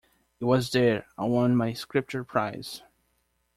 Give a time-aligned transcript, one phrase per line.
[0.39, 2.81] It was there I won my Scripture prize.